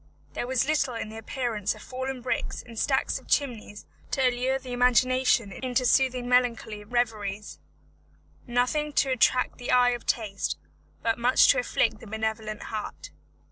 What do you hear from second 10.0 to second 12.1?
taste, but much to afflict the